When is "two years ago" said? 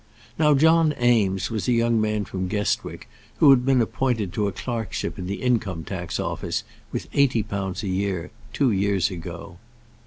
8.51-9.59